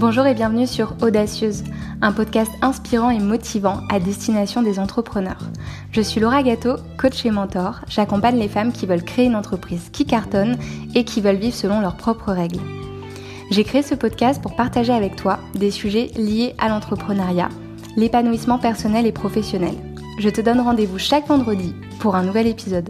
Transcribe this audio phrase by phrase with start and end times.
[0.00, 1.62] Bonjour et bienvenue sur Audacieuse,
[2.00, 5.50] un podcast inspirant et motivant à destination des entrepreneurs.
[5.92, 7.82] Je suis Laura Gâteau, coach et mentor.
[7.86, 10.56] J'accompagne les femmes qui veulent créer une entreprise qui cartonne
[10.94, 12.60] et qui veulent vivre selon leurs propres règles.
[13.50, 17.50] J'ai créé ce podcast pour partager avec toi des sujets liés à l'entrepreneuriat,
[17.98, 19.74] l'épanouissement personnel et professionnel.
[20.18, 22.88] Je te donne rendez-vous chaque vendredi pour un nouvel épisode.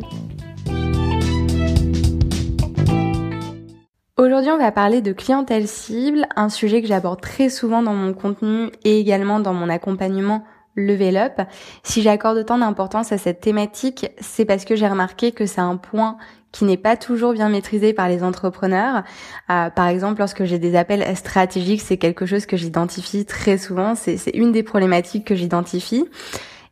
[4.20, 8.12] Aujourd'hui, on va parler de clientèle cible, un sujet que j'aborde très souvent dans mon
[8.12, 10.44] contenu et également dans mon accompagnement
[10.76, 11.40] Level Up.
[11.84, 15.76] Si j'accorde autant d'importance à cette thématique, c'est parce que j'ai remarqué que c'est un
[15.76, 16.18] point
[16.52, 19.04] qui n'est pas toujours bien maîtrisé par les entrepreneurs.
[19.48, 23.94] Euh, par exemple, lorsque j'ai des appels stratégiques, c'est quelque chose que j'identifie très souvent.
[23.94, 26.04] C'est une des problématiques que j'identifie.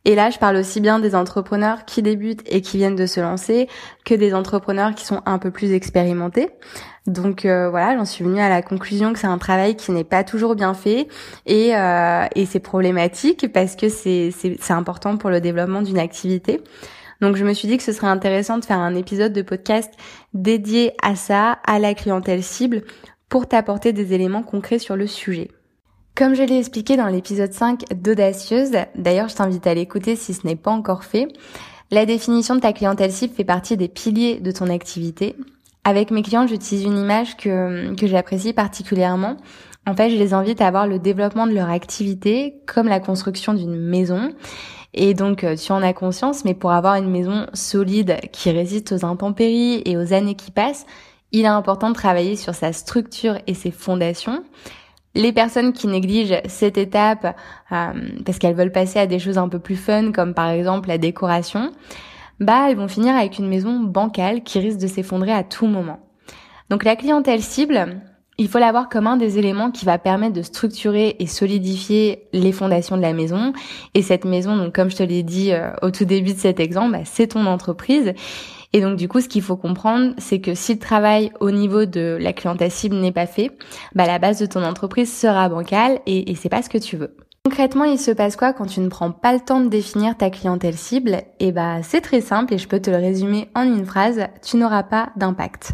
[0.05, 3.19] Et là, je parle aussi bien des entrepreneurs qui débutent et qui viennent de se
[3.19, 3.67] lancer
[4.05, 6.49] que des entrepreneurs qui sont un peu plus expérimentés.
[7.09, 10.03] Donc euh, voilà, j'en suis venue à la conclusion que c'est un travail qui n'est
[10.03, 11.07] pas toujours bien fait
[11.47, 14.31] et, euh, et c'est problématique parce que c'est
[14.69, 16.61] important pour le développement d'une activité.
[17.19, 19.91] Donc je me suis dit que ce serait intéressant de faire un épisode de podcast
[20.35, 22.83] dédié à ça, à la clientèle cible,
[23.27, 25.49] pour t'apporter des éléments concrets sur le sujet.
[26.15, 30.45] Comme je l'ai expliqué dans l'épisode 5 d'Audacieuse, d'ailleurs je t'invite à l'écouter si ce
[30.45, 31.27] n'est pas encore fait,
[31.89, 35.35] la définition de ta clientèle cible fait partie des piliers de ton activité.
[35.89, 39.37] Avec mes clients, j'utilise une image que, que j'apprécie particulièrement.
[39.87, 43.55] En fait, je les invite à voir le développement de leur activité comme la construction
[43.55, 44.31] d'une maison.
[44.93, 48.91] Et donc, euh, tu en as conscience, mais pour avoir une maison solide qui résiste
[48.91, 50.85] aux intempéries et aux années qui passent,
[51.31, 54.43] il est important de travailler sur sa structure et ses fondations.
[55.15, 57.35] Les personnes qui négligent cette étape
[57.71, 60.87] euh, parce qu'elles veulent passer à des choses un peu plus fun, comme par exemple
[60.87, 61.71] la décoration,
[62.39, 65.99] bah elles vont finir avec une maison bancale qui risque de s'effondrer à tout moment.
[66.69, 68.01] Donc la clientèle cible,
[68.37, 72.53] il faut l'avoir comme un des éléments qui va permettre de structurer et solidifier les
[72.53, 73.53] fondations de la maison.
[73.95, 76.59] Et cette maison, donc comme je te l'ai dit euh, au tout début de cet
[76.59, 78.13] exemple, bah, c'est ton entreprise.
[78.71, 81.85] Et donc du coup, ce qu'il faut comprendre, c'est que si le travail au niveau
[81.85, 83.51] de la clientèle cible n'est pas fait,
[83.93, 86.95] bah la base de ton entreprise sera bancale et, et c'est pas ce que tu
[86.95, 87.17] veux.
[87.45, 90.29] Concrètement, il se passe quoi quand tu ne prends pas le temps de définir ta
[90.29, 91.21] clientèle cible?
[91.39, 94.57] Eh bah c'est très simple et je peux te le résumer en une phrase, tu
[94.57, 95.73] n'auras pas d'impact.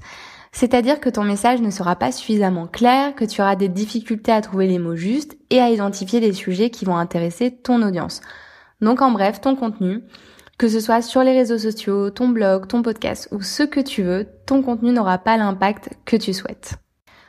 [0.52, 4.42] C'est-à-dire que ton message ne sera pas suffisamment clair, que tu auras des difficultés à
[4.42, 8.22] trouver les mots justes et à identifier les sujets qui vont intéresser ton audience.
[8.80, 10.04] Donc en bref, ton contenu,
[10.58, 14.04] que ce soit sur les réseaux sociaux, ton blog, ton podcast ou ce que tu
[14.04, 16.76] veux, ton contenu n'aura pas l'impact que tu souhaites.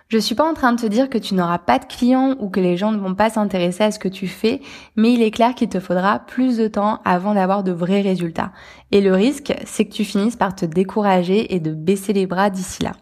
[0.09, 2.49] Je suis pas en train de te dire que tu n'auras pas de clients ou
[2.49, 4.61] que les gens ne vont pas s'intéresser à ce que tu fais,
[4.95, 8.53] mais il est clair qu'il te faudra plus de temps avant d'avoir de vrais résultats.
[8.93, 12.51] Et le risque, c'est que tu finisses par te décourager et de baisser les bras
[12.51, 12.93] d'ici là.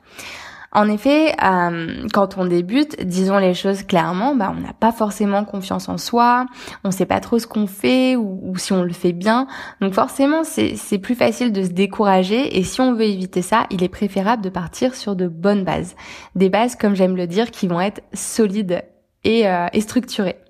[0.75, 5.45] En effet, euh, quand on débute, disons les choses clairement, bah, on n'a pas forcément
[5.45, 6.47] confiance en soi,
[6.83, 9.47] on sait pas trop ce qu'on fait ou, si on le fait bien.
[9.81, 13.85] Donc forcément, c'est plus facile de se décourager et si on veut éviter ça, il
[13.85, 15.95] est préférable de partir sur de bonnes bases.
[16.35, 18.83] Des bases, comme j'aime le dire, qui vont être solides
[19.23, 20.44] et, euh, et structurées.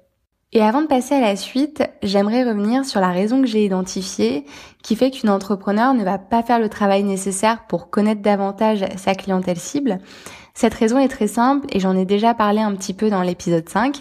[0.56, 4.46] Et avant de passer à la suite, j'aimerais revenir sur la raison que j'ai identifiée
[4.84, 9.16] qui fait qu'une entrepreneur ne va pas faire le travail nécessaire pour connaître davantage sa
[9.16, 9.98] clientèle cible.
[10.54, 13.68] Cette raison est très simple et j'en ai déjà parlé un petit peu dans l'épisode
[13.68, 13.98] 5.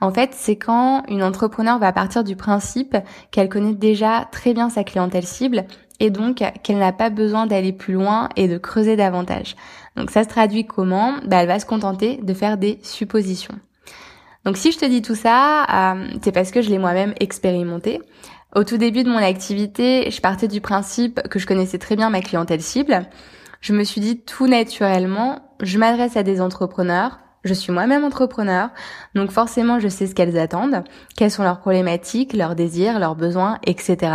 [0.00, 2.96] En fait, c'est quand une entrepreneur va partir du principe
[3.30, 5.66] qu'elle connaît déjà très bien sa clientèle cible
[6.00, 9.56] et donc qu'elle n'a pas besoin d'aller plus loin et de creuser davantage.
[9.96, 11.16] Donc ça se traduit comment?
[11.26, 13.58] Bah, Elle va se contenter de faire des suppositions.
[14.44, 18.00] Donc si je te dis tout ça, euh, c'est parce que je l'ai moi-même expérimenté.
[18.54, 22.10] Au tout début de mon activité, je partais du principe que je connaissais très bien
[22.10, 23.06] ma clientèle cible.
[23.60, 28.70] Je me suis dit tout naturellement, je m'adresse à des entrepreneurs, je suis moi-même entrepreneur,
[29.14, 30.82] donc forcément je sais ce qu'elles attendent,
[31.16, 34.12] quelles sont leurs problématiques, leurs désirs, leurs besoins, etc.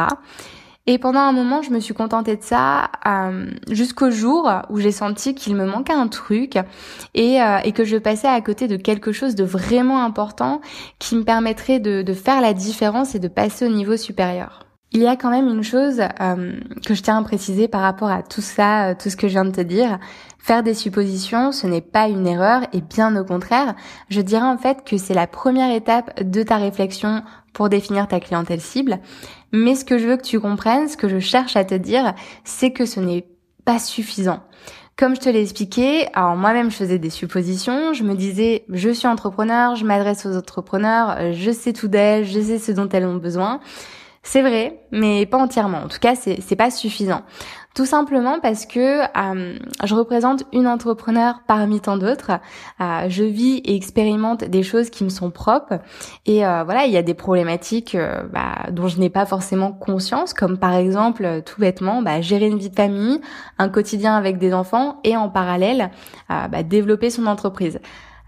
[0.89, 4.93] Et pendant un moment, je me suis contentée de ça euh, jusqu'au jour où j'ai
[4.93, 6.57] senti qu'il me manquait un truc
[7.13, 10.61] et, euh, et, que je passais à côté de quelque chose de vraiment important
[10.97, 14.63] qui me permettrait de, de faire la différence et de passer au niveau supérieur.
[14.93, 18.09] Il y a quand même une chose euh, que je tiens à préciser par rapport
[18.09, 19.99] à tout ça, tout ce que je viens de te dire.
[20.39, 23.75] Faire des suppositions, ce n'est pas une erreur et bien au contraire,
[24.07, 27.23] je dirais en fait que c'est la première étape de ta réflexion
[27.57, 28.99] pour définir ta clientèle cible.
[29.51, 32.13] Mais ce que je veux que tu comprennes, ce que je cherche à te dire,
[32.43, 33.25] c'est que ce n'est
[33.65, 34.43] pas suffisant.
[34.95, 38.91] Comme je te l'ai expliqué, alors moi-même je faisais des suppositions, je me disais je
[38.91, 43.05] suis entrepreneur, je m'adresse aux entrepreneurs, je sais tout d'elles, je sais ce dont elles
[43.05, 43.59] ont besoin.
[44.21, 45.79] C'est vrai, mais pas entièrement.
[45.79, 47.23] En tout cas, c'est, c'est pas suffisant.
[47.77, 52.31] Tout simplement parce que euh, je représente une entrepreneur parmi tant d'autres.
[52.81, 55.79] Euh, je vis et expérimente des choses qui me sont propres
[56.25, 57.95] et euh, voilà, il y a des problématiques
[58.33, 62.57] bah, dont je n'ai pas forcément conscience, comme par exemple tout bêtement bah, gérer une
[62.57, 63.21] vie de famille,
[63.59, 65.91] un quotidien avec des enfants et en parallèle
[66.29, 67.79] bah, développer son entreprise.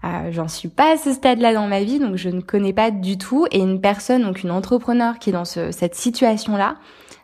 [0.04, 2.90] Euh, J'en suis pas à ce stade-là dans ma vie, donc je ne connais pas
[2.90, 3.46] du tout.
[3.50, 6.76] Et une personne, donc une entrepreneur qui est dans ce, cette situation-là,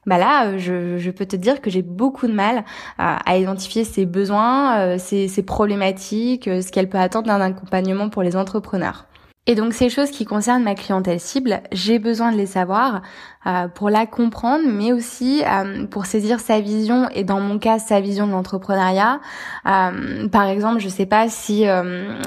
[0.06, 2.62] bah là, euh, je, je, peux te dire que j'ai beaucoup de mal euh,
[2.99, 8.23] à identifier ses besoins, euh, ses, ses problématiques, ce qu'elle peut attendre d'un accompagnement pour
[8.23, 9.06] les entrepreneurs.
[9.49, 13.02] Et donc ces choses qui concernent ma clientèle cible, j'ai besoin de les savoir
[13.46, 17.78] euh, pour la comprendre, mais aussi euh, pour saisir sa vision et dans mon cas
[17.78, 19.20] sa vision de l'entrepreneuriat.
[19.66, 21.64] Euh, par exemple, je sais pas si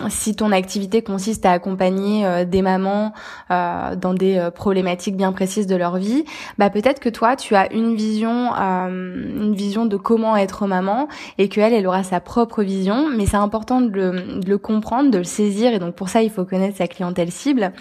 [0.07, 3.13] si ton activité consiste à accompagner des mamans
[3.49, 6.23] dans des problématiques bien précises de leur vie,
[6.57, 11.07] bah peut-être que toi tu as une vision une vision de comment être maman
[11.37, 15.11] et qu'elle elle aura sa propre vision, mais c'est important de le, de le comprendre,
[15.11, 17.71] de le saisir et donc pour ça il faut connaître sa clientèle cible.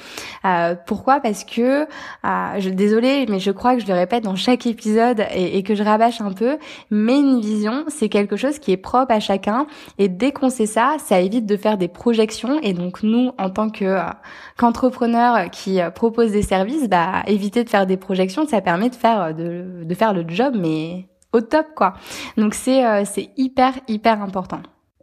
[0.87, 1.20] pourquoi?
[1.20, 1.87] Parce que
[2.25, 5.82] je désolée mais je crois que je le répète dans chaque épisode et, que je
[5.82, 6.58] rabâche un peu,
[6.90, 9.66] mais une vision, c'est quelque chose qui est propre à chacun
[9.98, 13.50] et dès qu'on sait ça, ça évite de faire des projections et donc nous, en
[13.50, 14.02] tant que euh,
[14.56, 18.94] qu'entrepreneurs qui euh, proposent des services, bah éviter de faire des projections, ça permet de
[18.94, 21.94] faire euh, de, de faire le job mais au top quoi.
[22.36, 24.60] Donc c'est c'est hyper hyper important.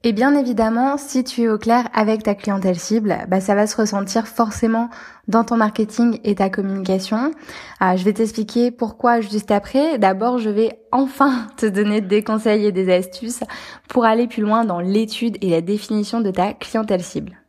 [0.07, 3.65] Et bien évidemment, si tu es au clair avec ta clientèle cible, bah, ça va
[3.65, 4.91] se ressentir forcément
[5.27, 7.31] dans ton marketing et ta communication.
[7.81, 9.97] Euh, je vais t'expliquer pourquoi juste après.
[9.97, 13.43] D'abord, je vais enfin te donner des conseils et des astuces
[13.89, 17.41] pour aller plus loin dans l'étude et la définition de ta clientèle cible.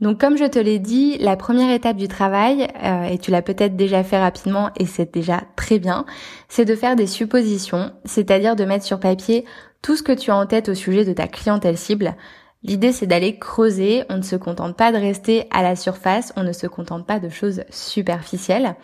[0.00, 3.42] Donc comme je te l'ai dit, la première étape du travail, euh, et tu l'as
[3.42, 6.04] peut-être déjà fait rapidement et c'est déjà très bien,
[6.48, 9.46] c'est de faire des suppositions, c'est-à-dire de mettre sur papier
[9.86, 12.16] tout ce que tu as en tête au sujet de ta clientèle cible.
[12.64, 16.42] L'idée c'est d'aller creuser, on ne se contente pas de rester à la surface, on
[16.42, 18.74] ne se contente pas de choses superficielles.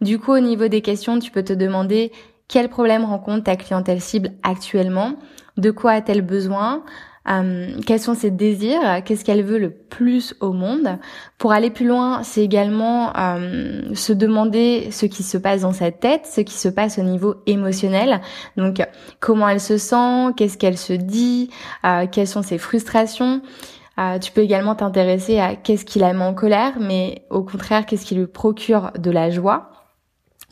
[0.00, 2.10] Du coup au niveau des questions, tu peux te demander
[2.48, 5.14] quel problème rencontre ta clientèle cible actuellement,
[5.56, 6.82] de quoi a-t-elle besoin,
[7.28, 10.98] euh, quels sont ses désirs, qu'est-ce qu'elle veut le plus au monde?
[11.38, 15.90] Pour aller plus loin, c'est également euh, se demander ce qui se passe dans sa
[15.90, 18.20] tête, ce qui se passe au niveau émotionnel.
[18.56, 18.82] Donc
[19.20, 21.50] comment elle se sent, qu'est-ce qu'elle se dit,
[21.84, 23.42] euh, quelles sont ses frustrations?
[24.22, 28.06] tu peux également t'intéresser à qu'est-ce qui la met en colère, mais au contraire, qu'est-ce
[28.06, 29.72] qui lui procure de la joie?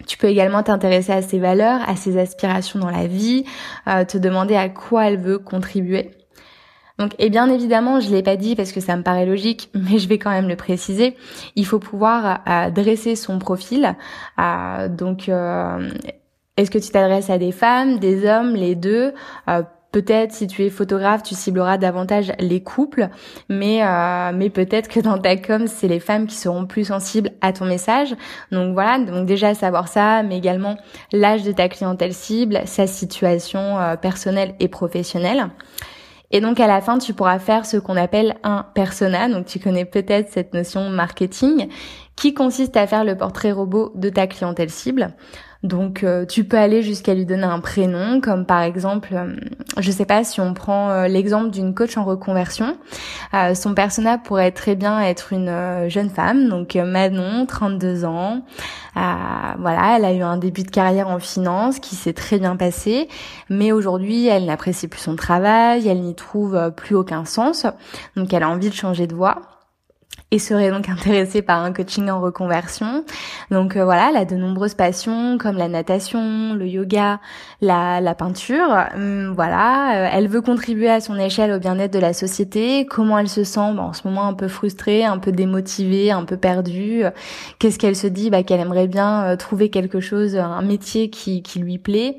[0.06, 3.44] Tu peux également t'intéresser à ses valeurs, à ses aspirations dans la vie,
[3.87, 6.18] te demander à quoi elle veut contribuer.
[6.98, 9.98] Donc, et bien évidemment, je l'ai pas dit parce que ça me paraît logique, mais
[9.98, 11.16] je vais quand même le préciser.
[11.56, 13.94] Il faut pouvoir euh, dresser son profil.
[14.38, 15.90] Euh, donc, euh,
[16.56, 19.14] est-ce que tu t'adresses à des femmes, des hommes, les deux?
[19.90, 23.08] Peut-être si tu es photographe, tu cibleras davantage les couples,
[23.48, 23.80] mais
[24.34, 27.64] mais peut-être que dans ta com, c'est les femmes qui seront plus sensibles à ton
[27.64, 28.14] message.
[28.52, 30.76] Donc voilà, donc déjà savoir ça, mais également
[31.10, 35.48] l'âge de ta clientèle cible, sa situation personnelle et professionnelle.
[36.30, 39.28] Et donc à la fin, tu pourras faire ce qu'on appelle un persona.
[39.28, 41.69] Donc tu connais peut-être cette notion marketing
[42.19, 45.15] qui consiste à faire le portrait robot de ta clientèle cible.
[45.62, 49.37] Donc euh, tu peux aller jusqu'à lui donner un prénom, comme par exemple, euh,
[49.79, 52.76] je sais pas si on prend euh, l'exemple d'une coach en reconversion,
[53.55, 58.43] son persona pourrait très bien être une jeune femme, donc Manon, 32 ans,
[58.94, 63.08] voilà, elle a eu un début de carrière en finance qui s'est très bien passé,
[63.51, 67.67] mais aujourd'hui elle n'apprécie plus son travail, elle n'y trouve plus aucun sens,
[68.17, 69.57] donc elle a envie de changer de voie
[70.31, 73.05] et serait donc intéressée par un coaching en reconversion.
[73.51, 77.20] Donc euh, voilà, elle a de nombreuses passions comme la natation, le yoga,
[77.61, 78.87] la, la peinture.
[78.94, 82.87] Hum, voilà, euh, elle veut contribuer à son échelle au bien-être de la société.
[82.87, 86.37] Comment elle se sent En ce moment un peu frustrée, un peu démotivée, un peu
[86.37, 87.05] perdue.
[87.58, 91.43] Qu'est-ce qu'elle se dit bah, Qu'elle aimerait bien euh, trouver quelque chose, un métier qui,
[91.43, 92.19] qui lui plaît.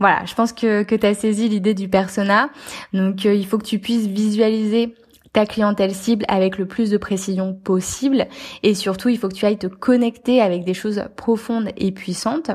[0.00, 2.48] Voilà, je pense que, que tu as saisi l'idée du persona.
[2.92, 4.94] Donc il faut que tu puisses visualiser
[5.32, 8.26] ta clientèle cible avec le plus de précision possible
[8.62, 12.50] et surtout il faut que tu ailles te connecter avec des choses profondes et puissantes.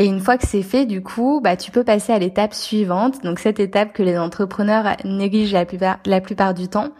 [0.00, 3.24] Et une fois que c'est fait, du coup, bah, tu peux passer à l'étape suivante.
[3.24, 5.66] Donc cette étape que les entrepreneurs négligent la
[6.20, 6.90] plupart, du temps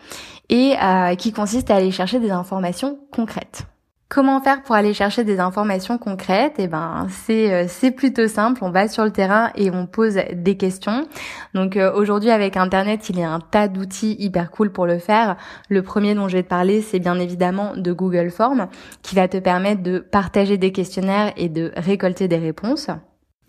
[0.49, 3.67] et euh, qui consiste à aller chercher des informations concrètes.
[4.11, 6.55] Comment faire pour aller chercher des informations concrètes?
[6.57, 8.65] Eh ben, c'est euh, c'est plutôt simple.
[8.65, 11.07] On va sur le terrain et on pose des questions.
[11.53, 14.99] Donc euh, aujourd'hui avec Internet, il y a un tas d'outils hyper cool pour le
[14.99, 15.37] faire.
[15.69, 18.69] Le premier dont je vais te parler, c'est bien évidemment de Google Forms,
[19.03, 22.89] qui va te permettre de partager des questionnaires et de récolter des réponses.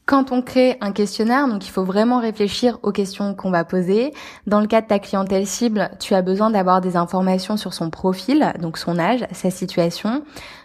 [0.09, 4.11] Quand on crée un questionnaire, donc il faut vraiment réfléchir aux questions qu'on va poser.
[4.47, 7.91] Dans le cas de ta clientèle cible, tu as besoin d'avoir des informations sur son
[7.91, 10.23] profil, donc son âge, sa situation,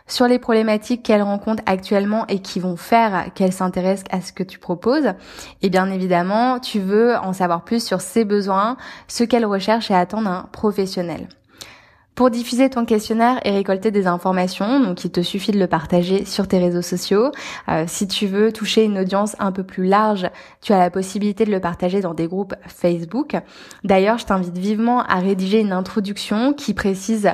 [0.08, 4.44] sur les problématiques qu'elle rencontre actuellement et qui vont faire qu'elle s'intéresse à ce que
[4.44, 5.12] tu proposes.
[5.60, 9.94] Et bien évidemment, tu veux en savoir plus sur ses besoins, ce qu'elle recherche et
[9.94, 11.28] attend d'un professionnel.
[12.14, 16.24] Pour diffuser ton questionnaire et récolter des informations, donc il te suffit de le partager
[16.24, 17.32] sur tes réseaux sociaux.
[17.68, 20.30] Euh, si tu veux toucher une audience un peu plus large,
[20.60, 23.34] tu as la possibilité de le partager dans des groupes Facebook.
[23.82, 27.30] D'ailleurs, je t'invite vivement à rédiger une introduction qui précise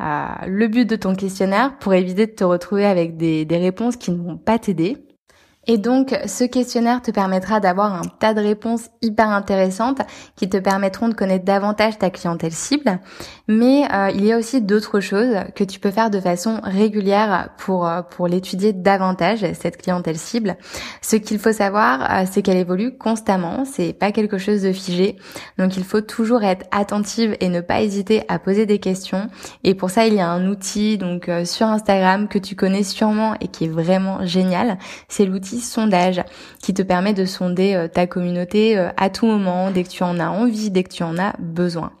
[0.00, 3.96] euh, le but de ton questionnaire pour éviter de te retrouver avec des, des réponses
[3.96, 5.03] qui ne vont pas t'aider.
[5.66, 10.00] Et donc, ce questionnaire te permettra d'avoir un tas de réponses hyper intéressantes
[10.36, 13.00] qui te permettront de connaître davantage ta clientèle cible.
[13.48, 17.50] Mais euh, il y a aussi d'autres choses que tu peux faire de façon régulière
[17.58, 20.56] pour euh, pour l'étudier davantage cette clientèle cible.
[21.02, 23.64] Ce qu'il faut savoir, euh, c'est qu'elle évolue constamment.
[23.64, 25.16] C'est pas quelque chose de figé.
[25.58, 29.28] Donc, il faut toujours être attentive et ne pas hésiter à poser des questions.
[29.62, 33.34] Et pour ça, il y a un outil donc sur Instagram que tu connais sûrement
[33.40, 34.78] et qui est vraiment génial.
[35.08, 36.22] C'est l'outil sondage
[36.62, 40.02] qui te permet de sonder euh, ta communauté euh, à tout moment, dès que tu
[40.02, 41.92] en as envie, dès que tu en as besoin.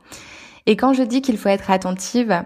[0.66, 2.44] Et quand je dis qu'il faut être attentive,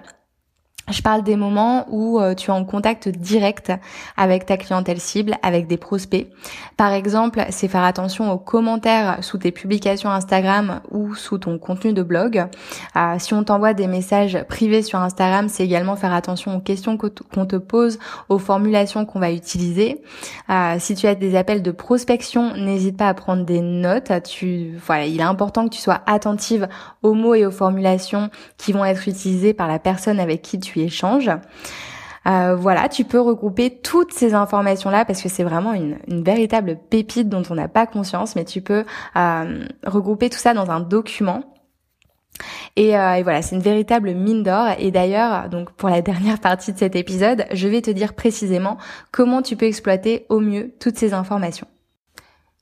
[0.90, 3.72] je parle des moments où euh, tu es en contact direct
[4.16, 6.28] avec ta clientèle cible, avec des prospects.
[6.76, 11.92] Par exemple, c'est faire attention aux commentaires sous tes publications Instagram ou sous ton contenu
[11.92, 12.46] de blog.
[12.96, 16.96] Euh, si on t'envoie des messages privés sur Instagram, c'est également faire attention aux questions
[16.96, 20.02] qu'on te pose, aux formulations qu'on va utiliser.
[20.50, 24.12] Euh, si tu as des appels de prospection, n'hésite pas à prendre des notes.
[24.24, 26.68] Tu, voilà, il est important que tu sois attentive
[27.02, 30.77] aux mots et aux formulations qui vont être utilisés par la personne avec qui tu
[30.80, 31.30] échange.
[32.26, 37.28] Euh, voilà, tu peux regrouper toutes ces informations-là parce que c'est vraiment une, véritable pépite
[37.28, 38.84] dont on n'a pas conscience, mais tu peux
[39.16, 41.54] euh, regrouper tout ça dans un document.
[42.76, 44.68] Et, euh, et voilà, c'est une véritable mine d'or.
[44.78, 48.76] Et d'ailleurs, donc pour la dernière partie de cet épisode, je vais te dire précisément
[49.10, 51.66] comment tu peux exploiter au mieux toutes ces informations.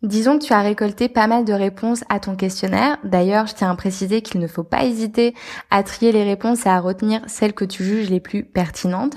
[0.02, 2.98] Disons que tu as récolté pas mal de réponses à ton questionnaire.
[3.02, 5.34] D'ailleurs, je tiens à préciser qu'il ne faut pas hésiter
[5.70, 9.16] à trier les réponses et à retenir celles que tu juges les plus pertinentes.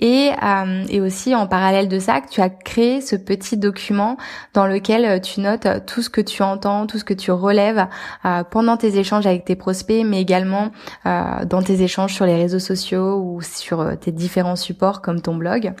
[0.00, 4.16] Et, euh, aussi, en parallèle de ça, que tu as créé ce petit document
[4.54, 7.86] dans lequel euh, tu notes tout ce que tu entends, tout ce que tu relèves
[8.24, 10.72] euh, pendant tes échanges avec tes prospects, mais également
[11.04, 15.72] dans tes échanges sur les réseaux sociaux ou sur tes différents supports comme ton blog.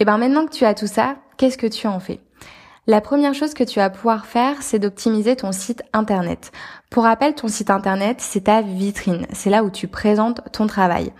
[0.00, 2.25] Et ben maintenant que tu as tout ça, qu'est-ce que tu en fais?
[2.86, 6.52] La première chose que tu vas pouvoir faire, c'est d'optimiser ton site internet.
[6.90, 9.26] Pour rappel, ton site internet, c'est ta vitrine.
[9.32, 11.12] C'est là où tu présentes ton travail.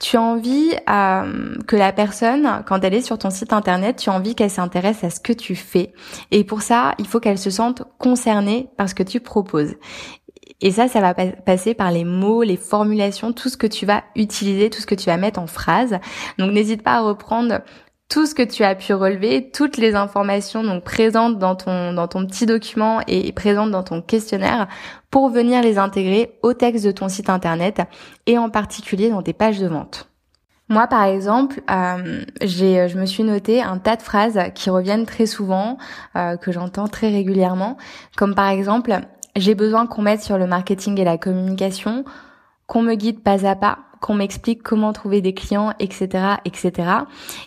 [0.00, 4.10] Tu as envie euh, que la personne, quand elle est sur ton site internet, tu
[4.10, 5.92] as envie qu'elle s'intéresse à ce que tu fais.
[6.32, 9.76] Et pour ça, il faut qu'elle se sente concernée par ce que tu proposes.
[10.60, 14.02] Et ça, ça va passer par les mots, les formulations, tout ce que tu vas
[14.16, 15.98] utiliser, tout ce que tu vas mettre en phrase.
[16.38, 17.60] Donc n'hésite pas à reprendre
[18.08, 22.06] tout ce que tu as pu relever, toutes les informations donc présentes dans ton dans
[22.06, 24.68] ton petit document et présentes dans ton questionnaire
[25.10, 27.82] pour venir les intégrer au texte de ton site internet
[28.26, 30.08] et en particulier dans tes pages de vente.
[30.70, 35.04] Moi, par exemple, euh, j'ai, je me suis noté un tas de phrases qui reviennent
[35.04, 35.76] très souvent,
[36.16, 37.76] euh, que j'entends très régulièrement,
[38.16, 38.98] comme par exemple,
[39.36, 42.04] j'ai besoin qu'on mette sur le marketing et la communication,
[42.66, 46.72] qu'on me guide pas à pas, qu'on m'explique comment trouver des clients, etc., etc.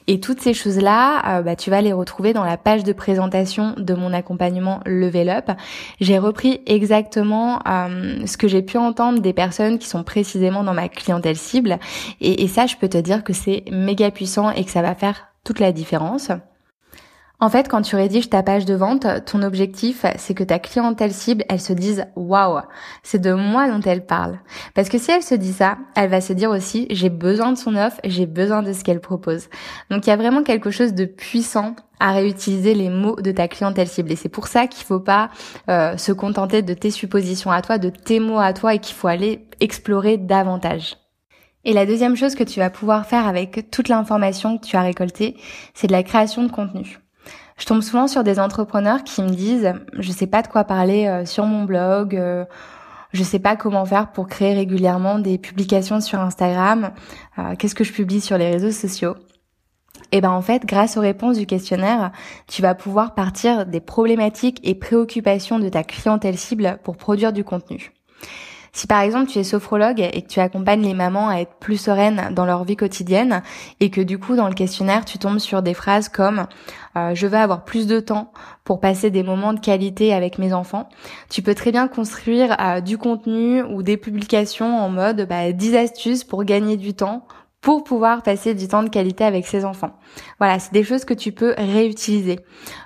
[0.08, 3.76] Et toutes ces choses-là, euh, bah, tu vas les retrouver dans la page de présentation
[3.78, 5.52] de mon accompagnement Level Up.
[6.02, 10.74] J'ai repris exactement euh, ce que j'ai pu entendre des personnes qui sont précisément dans
[10.74, 11.78] ma clientèle cible.
[12.22, 14.96] Et, et ça, je peux te dire que c'est méga puissant et que ça va
[14.96, 16.32] faire toute la différence.
[17.40, 21.14] En fait, quand tu rédiges ta page de vente, ton objectif, c'est que ta clientèle
[21.14, 22.62] cible, elle se dise waouh,
[23.04, 24.40] c'est de moi dont elle parle.
[24.74, 27.58] Parce que si elle se dit ça, elle va se dire aussi j'ai besoin de
[27.58, 29.50] son offre, j'ai besoin de ce qu'elle propose.
[29.92, 33.48] Donc il y a vraiment quelque chose de puissant à réutiliser les mots de ta
[33.48, 34.12] clientèle cible.
[34.12, 35.30] Et c'est pour ça qu'il faut pas
[35.70, 38.96] euh, se contenter de tes suppositions à toi, de tes mots à toi, et qu'il
[38.96, 40.98] faut aller explorer davantage.
[41.66, 44.82] Et la deuxième chose que tu vas pouvoir faire avec toute l'information que tu as
[44.82, 45.38] récoltée,
[45.76, 46.98] c'est de la création de contenu.
[47.58, 51.08] Je tombe souvent sur des entrepreneurs qui me disent je sais pas de quoi parler
[51.08, 52.46] euh, sur mon blog, euh,
[53.14, 56.92] je sais pas comment faire pour créer régulièrement des publications sur Instagram,
[57.40, 59.16] euh, qu'est-ce que je publie sur les réseaux sociaux.
[60.12, 62.12] Et eh ben en fait, grâce aux réponses du questionnaire,
[62.48, 67.44] tu vas pouvoir partir des problématiques et préoccupations de ta clientèle cible pour produire du
[67.44, 67.92] contenu.
[68.78, 71.78] Si par exemple tu es sophrologue et que tu accompagnes les mamans à être plus
[71.78, 73.42] sereines dans leur vie quotidienne
[73.80, 76.46] et que du coup dans le questionnaire tu tombes sur des phrases comme
[76.96, 78.32] euh, je veux avoir plus de temps
[78.64, 80.90] pour passer des moments de qualité avec mes enfants,
[81.28, 85.76] tu peux très bien construire euh, du contenu ou des publications en mode bah, 10
[85.76, 87.26] astuces pour gagner du temps
[87.62, 89.98] pour pouvoir passer du temps de qualité avec ses enfants.
[90.38, 92.42] Voilà, c'est des choses que tu peux réutiliser.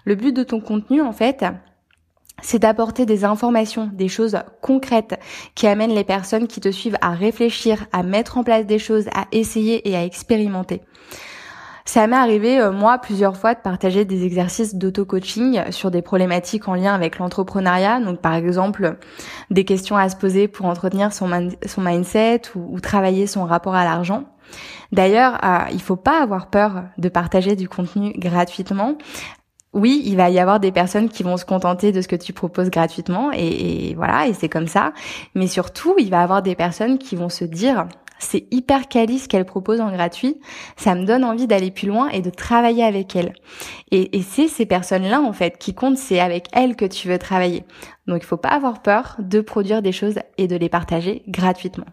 [0.06, 1.44] Le but de ton contenu en fait,
[2.42, 5.20] c'est d'apporter des informations, des choses concrètes
[5.56, 9.08] qui amènent les personnes qui te suivent à réfléchir, à mettre en place des choses,
[9.14, 10.82] à essayer et à expérimenter.
[11.86, 16.68] Ça m'est arrivé, euh, moi, plusieurs fois de partager des exercices d'auto-coaching sur des problématiques
[16.68, 18.00] en lien avec l'entrepreneuriat.
[18.00, 18.98] Donc, par exemple,
[19.50, 21.28] des questions à se poser pour entretenir son,
[21.78, 24.26] mindset ou, travailler son rapport à l'argent.
[24.92, 28.96] D'ailleurs, euh, il faut pas avoir peur de partager du contenu gratuitement
[29.74, 32.34] oui, il va y avoir des personnes qui vont se contenter de ce que tu
[32.34, 34.94] proposes gratuitement et, voilà, et c'est comme ça.
[35.34, 37.88] Mais surtout, il va y avoir des personnes qui vont se dire
[38.20, 40.40] c'est hyper quali ce qu'elle propose en gratuit,
[40.75, 43.34] ça me donne envie d'aller plus loin et de travailler avec elle.
[43.90, 47.18] Et, et c'est ces personnes-là en fait qui comptent, c'est avec elles que tu veux
[47.18, 47.63] travailler.
[48.08, 51.88] Donc il faut pas avoir peur de produire des choses et de les partager gratuitement.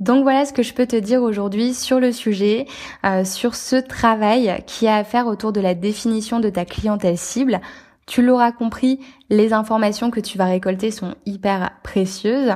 [0.00, 2.66] Donc voilà ce que je peux te dire aujourd'hui sur le sujet,
[3.06, 7.16] euh, sur ce travail qui a à faire autour de la définition de ta clientèle
[7.16, 7.60] cible.
[8.06, 12.52] Tu l'auras compris, les informations que tu vas récolter sont hyper précieuses.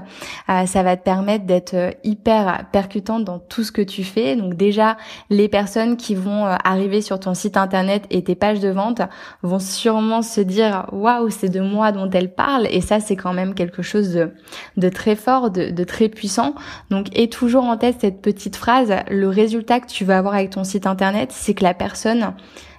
[0.50, 4.37] Euh, ça va te permettre d'être euh, hyper percutante dans tout ce que tu fais.
[4.37, 4.99] Donc déjà,
[5.31, 9.00] les personnes qui vont euh, arriver sur ton site internet et tes pages de vente
[9.43, 12.67] vont sûrement se dire waouh, c'est de moi dont elle parle.
[12.71, 14.35] Et ça, c'est quand même quelque chose de,
[14.76, 16.55] de très fort, de, de très puissant.
[16.90, 18.95] Donc aie toujours en tête cette petite phrase.
[19.09, 22.35] Le résultat que tu vas avoir avec ton site internet, c'est que la personne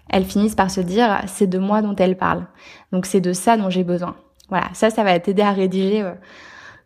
[0.09, 2.45] elles finissent par se dire c'est de moi dont elle parle.
[2.91, 4.15] Donc c'est de ça dont j'ai besoin.
[4.49, 6.13] Voilà, ça, ça va t'aider à rédiger euh,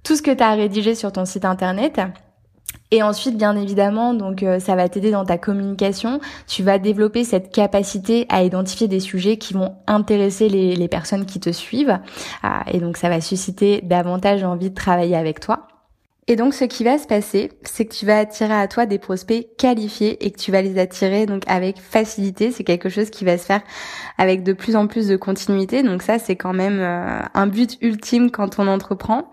[0.03, 2.01] tout ce que tu as à rédiger sur ton site internet.
[2.92, 6.20] Et ensuite, bien évidemment, donc euh, ça va t'aider dans ta communication.
[6.48, 11.39] Tu vas développer cette capacité à identifier des sujets qui vont intéresser les, personnes qui
[11.39, 12.00] te suivent.
[12.44, 15.68] Euh, et donc ça va susciter davantage envie de travailler avec toi.
[16.27, 18.98] Et donc ce qui va se passer, c'est que tu vas attirer à toi des
[18.98, 22.52] prospects qualifiés et que tu vas les attirer donc avec facilité.
[22.52, 23.62] C'est quelque chose qui va se faire
[24.17, 25.84] avec de plus en plus de continuité.
[25.84, 29.32] Donc ça c'est quand même euh, un but ultime quand on entreprend.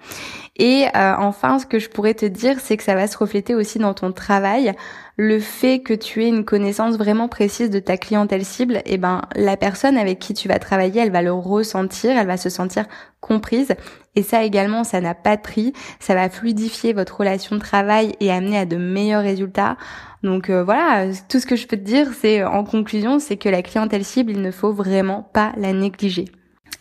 [0.63, 3.55] Et euh, enfin ce que je pourrais te dire, c'est que ça va se refléter
[3.55, 4.75] aussi dans ton travail
[5.17, 8.99] le fait que tu aies une connaissance vraiment précise de ta clientèle cible, et eh
[8.99, 12.51] ben la personne avec qui tu vas travailler, elle va le ressentir, elle va se
[12.51, 12.85] sentir
[13.21, 13.75] comprise.
[14.17, 15.73] Et ça également, ça n'a pas de prix.
[15.99, 19.77] Ça va fluidifier votre relation de travail et amener à de meilleurs résultats.
[20.23, 23.49] Donc euh, voilà, tout ce que je peux te dire, c'est en conclusion, c'est que
[23.49, 26.27] la clientèle cible, il ne faut vraiment pas la négliger.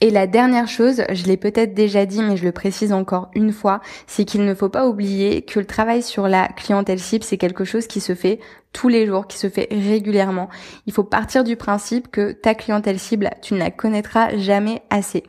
[0.02, 3.52] Et la dernière chose, je l'ai peut-être déjà dit, mais je le précise encore une
[3.52, 7.38] fois, c'est qu'il ne faut pas oublier que le travail sur la clientèle cible, c'est
[7.38, 8.40] quelque chose qui se fait
[8.72, 10.48] tous les jours, qui se fait régulièrement.
[10.86, 15.24] Il faut partir du principe que ta clientèle cible, tu ne la connaîtras jamais assez.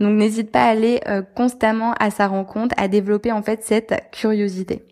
[0.00, 3.94] Donc n'hésite pas à aller euh, constamment à sa rencontre, à développer en fait cette
[4.10, 4.82] curiosité.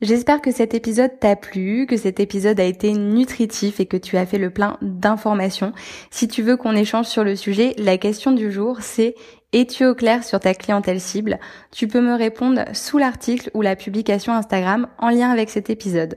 [0.00, 4.16] J'espère que cet épisode t'a plu, que cet épisode a été nutritif et que tu
[4.16, 5.72] as fait le plein d'informations.
[6.12, 9.16] Si tu veux qu'on échange sur le sujet, la question du jour c'est
[9.52, 11.40] es-tu au clair sur ta clientèle cible?
[11.72, 16.14] Tu peux me répondre sous l'article ou la publication Instagram en lien avec cet épisode.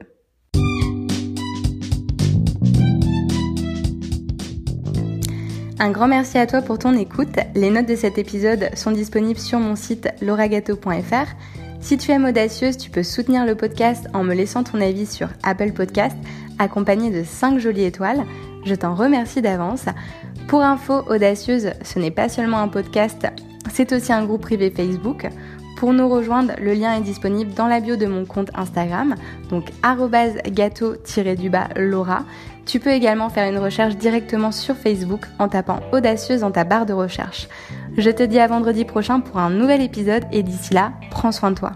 [5.79, 7.35] Un grand merci à toi pour ton écoute.
[7.55, 11.60] Les notes de cet épisode sont disponibles sur mon site lauragato.fr.
[11.81, 15.27] Si tu aimes Audacieuse, tu peux soutenir le podcast en me laissant ton avis sur
[15.43, 16.15] Apple Podcast,
[16.59, 18.23] accompagné de 5 jolies étoiles.
[18.65, 19.85] Je t'en remercie d'avance.
[20.47, 23.27] Pour info, Audacieuse, ce n'est pas seulement un podcast,
[23.73, 25.27] c'est aussi un groupe privé Facebook.
[25.77, 29.15] Pour nous rejoindre, le lien est disponible dans la bio de mon compte Instagram,
[29.49, 29.71] donc
[30.47, 32.23] gâteau-du-bas Laura.
[32.65, 36.85] Tu peux également faire une recherche directement sur Facebook en tapant Audacieuse dans ta barre
[36.85, 37.47] de recherche.
[37.97, 41.51] Je te dis à vendredi prochain pour un nouvel épisode et d'ici là, prends soin
[41.51, 41.71] de toi.